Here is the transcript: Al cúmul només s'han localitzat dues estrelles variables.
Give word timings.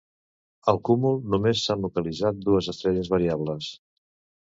Al 0.71 0.79
cúmul 0.87 1.19
només 1.33 1.61
s'han 1.65 1.83
localitzat 1.87 2.39
dues 2.47 2.71
estrelles 2.73 3.13
variables. 3.15 3.69